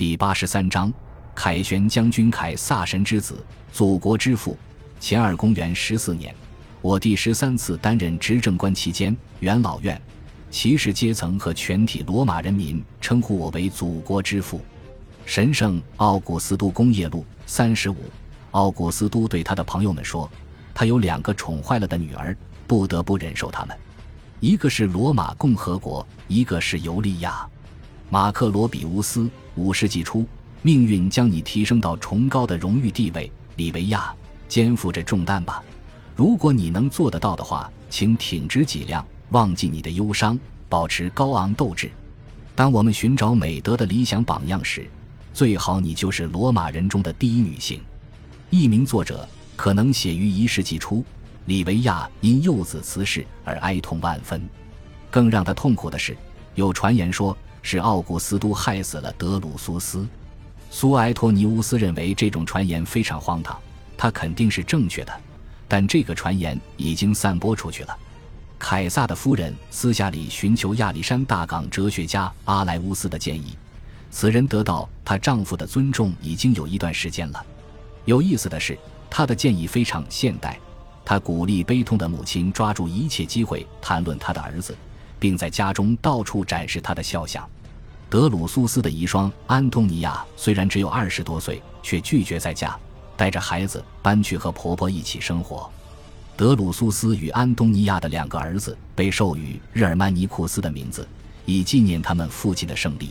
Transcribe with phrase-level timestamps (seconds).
[0.00, 0.90] 第八十三章，
[1.34, 4.56] 凯旋将军凯撒神之子，祖国之父。
[4.98, 6.34] 前二公元十四年，
[6.80, 10.00] 我第十三次担任执政官期间，元老院、
[10.50, 14.62] 骑士阶层和全体罗马人民称呼我为祖国之父。
[15.26, 17.96] 神圣奥古斯都工业路三十五。
[18.52, 20.26] 奥古斯都对他的朋友们说
[20.72, 22.34] ：“他有两个宠坏了的女儿，
[22.66, 23.76] 不得不忍受他们。
[24.40, 27.46] 一个是罗马共和国，一个是尤利娅。”
[28.08, 30.24] 马克罗比乌斯，五世纪初，
[30.62, 33.30] 命运将你提升到崇高的荣誉地位。
[33.56, 34.14] 里维亚，
[34.48, 35.62] 肩负着重担吧。
[36.16, 41.90] 如果你能做得到的话，请挺直脊梁，忘记你的忧伤，保持高昂斗志。
[42.54, 44.88] 当我们寻找美德的理想榜样时，
[45.34, 47.80] 最好你就是罗马人中的第一女性。
[48.50, 51.04] 一名作者可能写于一世纪初，
[51.46, 54.40] 里维亚因幼子辞世而哀痛万分。
[55.10, 56.16] 更让他痛苦的是，
[56.54, 57.36] 有传言说。
[57.62, 60.06] 是奥古斯都害死了德鲁苏斯。
[60.70, 63.58] 苏埃托尼乌斯认为这种传言非常荒唐，
[63.96, 65.12] 他肯定是正确的，
[65.66, 67.98] 但这个传言已经散播出去了。
[68.58, 73.56] 凯撒的夫人私下里寻求亚历山大港哲学家阿莱乌斯的建议，
[74.10, 77.44] 此人得到她丈夫的尊重已经有一段时间了。
[78.04, 80.58] 有意思的是，他的建议非常现代，
[81.04, 84.76] 他鼓励悲痛的母亲抓住一切机会谈论他的儿子。
[85.20, 87.46] 并在家中到处展示他的肖像。
[88.10, 92.76] 德鲁苏斯的遗孀安东尼娅虽然只有二十多岁，却拒绝再嫁，
[93.16, 95.70] 带着孩子搬去和婆婆一起生活。
[96.36, 101.06] 德鲁苏斯与安东尼娅的两个儿子被授予日耳曼尼库斯的名字，
[101.44, 103.10] 以纪念他们父亲的胜利。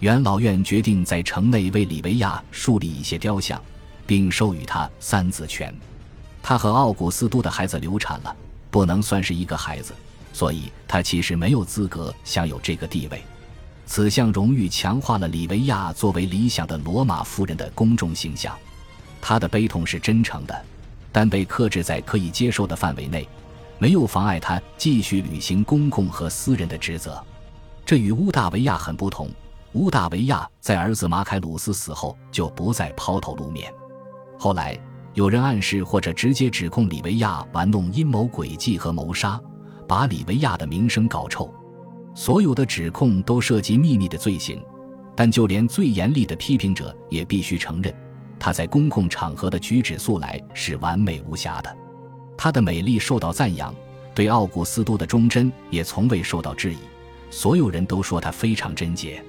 [0.00, 3.60] 元老院决定在城内为里维亚树立一些雕像，
[4.06, 5.74] 并授予他三子权。
[6.42, 8.34] 他和奥古斯都的孩子流产了，
[8.70, 9.92] 不能算是一个孩子。
[10.32, 13.22] 所以，他其实没有资格享有这个地位。
[13.84, 18.56] 此项荣誉强化了李维亚作为理想的罗马夫人的公众形象。
[19.20, 20.64] 他的悲痛是真诚的，
[21.10, 23.28] 但被克制在可以接受的范围内，
[23.78, 27.22] 没有妨碍他继续履行公共和私人的职责。
[27.84, 29.28] 这与乌大维亚很不同。
[29.74, 33.72] 乌大维亚在儿子马凯鲁斯死后就不再抛头露面。
[34.38, 34.78] 后来，
[35.14, 39.40] 有人暗示或者直接指控李维亚玩弄阴谋诡计和谋杀。
[39.88, 41.52] 把李维亚的名声搞臭，
[42.14, 44.62] 所有的指控都涉及秘密的罪行，
[45.16, 47.94] 但就连最严厉的批评者也必须承认，
[48.38, 51.76] 他在公共场合的举止素来是完美无瑕的。
[52.36, 53.74] 他的美丽受到赞扬，
[54.14, 56.78] 对奥古斯都的忠贞也从未受到质疑。
[57.30, 59.24] 所有人都说他非常贞洁。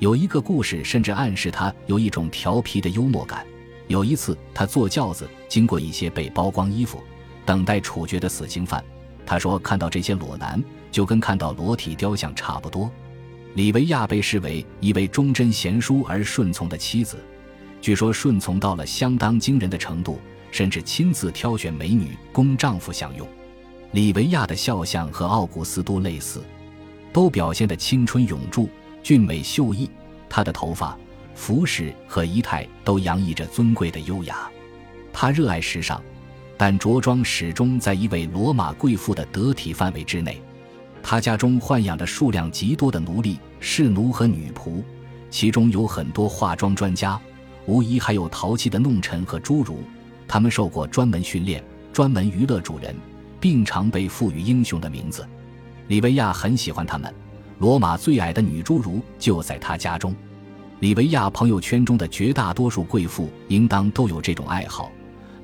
[0.00, 3.46] 有一个故事甚至暗示他有一种调皮的幽默感。
[3.86, 7.02] 有一次，他坐轿子经过一些被剥光衣服、
[7.46, 8.84] 等待处决的死刑犯。
[9.28, 10.58] 他说：“看到这些裸男，
[10.90, 12.90] 就跟看到裸体雕像差不多。”
[13.52, 17.18] 里维亚被视为一位忠贞贤淑而顺从的妻子，
[17.78, 20.18] 据说顺从到了相当惊人的程度，
[20.50, 23.28] 甚至亲自挑选美女供丈夫享用。
[23.92, 26.42] 里维亚的肖像和奥古斯都类似，
[27.12, 28.66] 都表现的青春永驻、
[29.02, 29.90] 俊美秀逸。
[30.26, 30.96] 她的头发、
[31.34, 34.48] 服饰和仪态都洋溢着尊贵的优雅。
[35.12, 36.02] 她热爱时尚。
[36.58, 40.42] 但着装始终在一位罗马贵妇的得体范围之内。
[41.02, 44.82] 他家中豢养着数量极多的奴隶、侍奴和女仆，
[45.30, 47.18] 其中有很多化妆专家，
[47.64, 49.78] 无疑还有淘气的弄臣和侏儒。
[50.26, 52.94] 他们受过专门训练，专门娱乐主人，
[53.40, 55.26] 并常被赋予英雄的名字。
[55.86, 57.14] 里维亚很喜欢他们。
[57.60, 60.14] 罗马最矮的女侏儒就在他家中。
[60.80, 64.92] 里维亚朋友圈中的绝大多数贵妇应当都有这种爱好。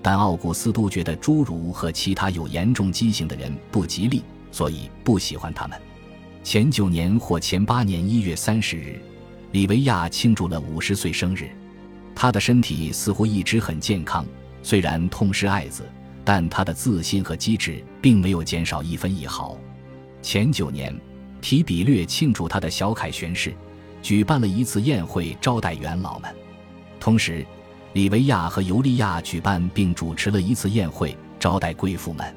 [0.04, 4.22] 但奥古斯都觉得侏儒和其他有严重畸形的人不吉利，
[4.52, 5.80] 所以不喜欢他们。
[6.42, 9.00] 前九年或前八年一月三十日，
[9.52, 11.48] 里维亚庆祝了五十岁生日。
[12.14, 14.26] 他的身体似乎一直很健康，
[14.62, 15.88] 虽然痛失爱子，
[16.22, 19.56] 但他的自信和机智并没有减少一分一毫。
[20.20, 20.94] 前九年，
[21.40, 23.54] 提比略庆祝他的小凯旋式，
[24.02, 26.30] 举办了一次宴会招待元老们，
[27.00, 27.42] 同时。
[27.94, 32.34] 里维亚和尤利娅举办并主持了一次宴会，招待贵妇们。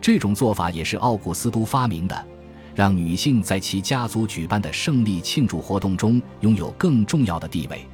[0.00, 2.26] 这种做法也是奥古斯都发明的，
[2.74, 7.86] 让女性在其家族举办的胜利庆祝活动中拥有更重要的地位。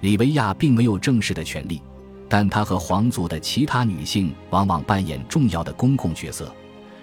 [0.00, 1.82] 里维亚并没有正式的权利，
[2.30, 6.50] 但她和皇族的其他女性往往扮演重要的公共角色，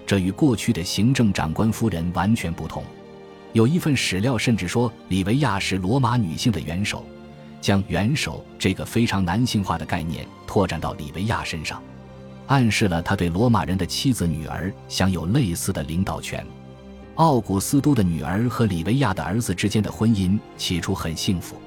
[0.07, 2.83] 这与过去的行政长官夫人完全不同。
[3.53, 7.06] 有一份史料甚至说，里维亚是罗马女性的元首。
[7.65, 11.81] 将元首这个非常男性化的概念拓展到里维亚身上，
[12.45, 16.45] 暗示了他对罗马人的妻子、女儿享有类似的领导权。
[17.15, 21.59] 奥古斯都的女儿和里维亚的儿子之间的婚姻起初很幸福，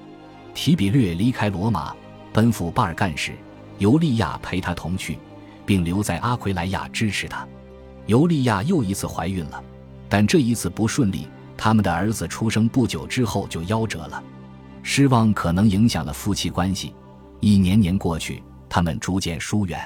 [0.55, 1.93] 提比略离开罗马，
[2.33, 3.33] 奔赴巴尔干时，
[3.79, 5.19] 尤利娅陪他同去，
[5.67, 7.45] 并留在阿奎莱亚支持他。
[8.07, 9.61] 尤利亚又一次怀孕了，
[10.09, 11.27] 但这一次不顺利。
[11.57, 14.23] 他们的儿子出生不久之后就夭折了，
[14.91, 16.95] 失望可能影响了夫妻关系。
[17.41, 19.79] 一年年过去，他们逐渐疏远。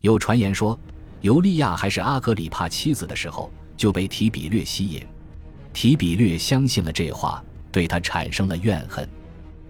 [0.00, 0.76] 有传言说，
[1.20, 5.06] 尤利娅还是阿格里帕妻子的时候就被提比略吸引。
[5.74, 9.06] 提比略相信了这话，对他产生了怨恨。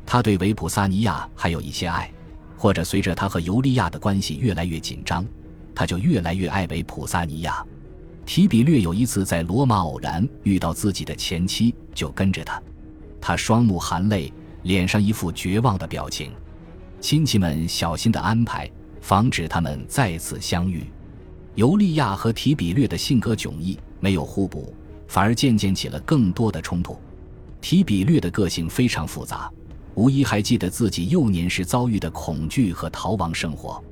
[0.06, 2.08] 他对维普萨尼亚还有一些爱，
[2.56, 5.26] 或者随着他和尤利娅的关系越来越紧张，
[5.74, 7.66] 他就越来越爱维普萨尼亚。
[8.24, 12.62] 提比略有一次在罗马偶然遇到自己的前妻，就跟着他。
[13.20, 14.32] 他双目含泪，
[14.62, 16.32] 脸上一副绝望的表情。
[17.00, 18.70] 亲戚们小心的安排，
[19.00, 20.84] 防止他们再次相遇。
[21.54, 24.74] 尤利娅和提比略的性格迥异，没有互补，
[25.08, 26.98] 反而渐渐起了更多的冲突。
[27.60, 29.50] 提比略的个性非常复杂，
[29.94, 33.82] 无疑还记得自己幼年时遭遇的恐惧和逃亡生活。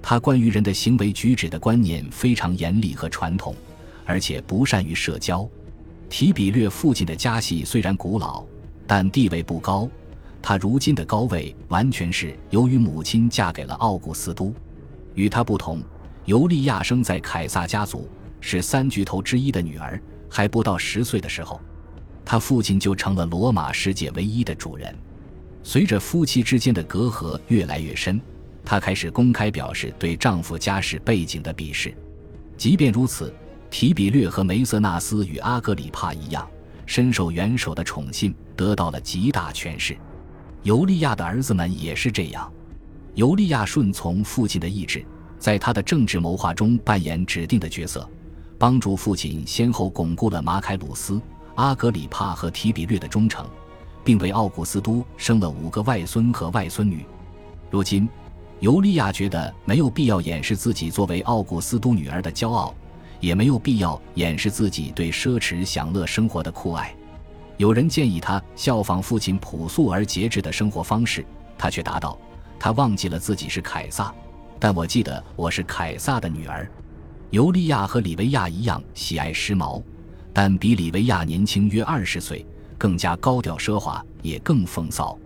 [0.00, 3.54] 他关于人的行为举止的观念非常严厉和传统。
[4.04, 5.48] 而且不善于社交。
[6.10, 8.44] 提比略父亲的家系虽然古老，
[8.84, 9.88] 但地位不高。
[10.42, 14.52] 他如今的高位完全是由于母亲嫁给了奥古斯都。
[15.14, 15.80] 与他不同，
[16.24, 18.08] 尤利娅生在凯撒家族，
[18.40, 20.00] 是三巨头之一的女儿。
[20.28, 21.60] 还不到十岁的时候，
[22.24, 24.92] 他父亲就成了罗马世界唯一的主人。
[25.62, 28.20] 随着夫妻之间的隔阂越来越深，
[28.64, 31.94] 她开始公开表示对丈夫家世背景的鄙视。
[32.56, 33.32] 即便如此。
[33.70, 36.46] 提比略和梅瑟纳斯与阿格里帕一样，
[36.84, 39.96] 深受元首的宠信，得到了极大权势。
[40.62, 42.50] 尤利娅的儿子们也是这样。
[43.14, 45.04] 尤利娅顺从父亲的意志，
[45.38, 48.08] 在他的政治谋划中扮演指定的角色，
[48.58, 51.20] 帮助父亲先后巩固了马凯鲁斯、
[51.56, 53.46] 阿格里帕和提比略的忠诚，
[54.04, 57.04] 并为奥古斯都生了五个外孙和外孙女。
[57.70, 58.08] 如今，
[58.60, 62.74] 尤利娅觉得没有必要掩饰自己作为奥古斯都女儿的骄傲。
[63.20, 66.92] 也没有必要掩饰自己对奢侈享乐生活的酷爱。
[67.62, 71.24] 有人建议他效仿父亲朴素而节制的生活方式，
[71.56, 72.18] 他却答道
[72.58, 74.12] ：“他忘记了自己是凯撒，
[74.58, 76.68] 但我记得我是凯撒的女儿。”
[77.30, 79.80] 尤利娅和里维亚一样喜爱时髦，
[80.32, 82.44] 但比里维亚年轻约二十岁，
[82.76, 85.16] 更加高调奢华，也更风骚。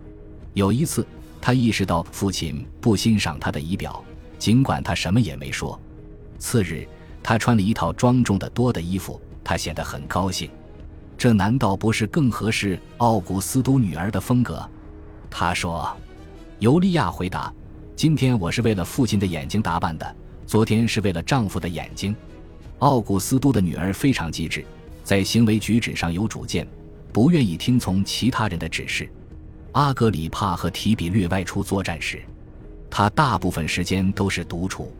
[0.53, 1.03] 有一次，
[1.41, 4.05] 他意识到父亲不欣赏他的仪表，
[4.37, 5.79] 尽管他什么也没说。
[6.37, 6.87] 次日。
[7.23, 10.47] 他穿了一套庄重的多的衣服，他显得很高兴。
[11.17, 14.63] 这难道不是更合适奥古斯都女儿的风格？
[15.29, 15.95] 他说。
[16.59, 17.53] 尤利娅回答
[17.95, 20.15] ：“今天我是为了父亲的眼睛打扮的，
[20.45, 22.15] 昨天是为了丈夫的眼睛。”
[22.79, 24.65] 奥古斯都的女儿非常机智，
[25.03, 26.67] 在行为举止上有主见，
[27.13, 29.07] 不愿意听从其他人的指示。
[29.73, 32.23] 阿格里帕和提比略外出作战时，
[32.89, 34.91] 他大部分时间都是独处。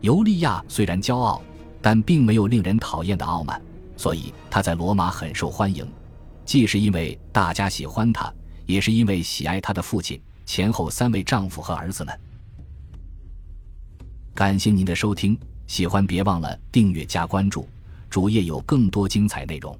[0.00, 1.42] 尤利娅虽然骄傲。
[1.84, 3.60] 但并没有令人讨厌的傲慢，
[3.96, 5.86] 所以他在罗马很受欢迎，
[6.44, 8.32] 既是因为大家喜欢他，
[8.66, 12.20] 也是因为喜爱他的父亲、前后三位丈夫和儿子们。
[14.34, 17.68] 感谢您的收听，喜欢别忘了订阅加关注，
[18.08, 19.78] 主页有更多精彩内容。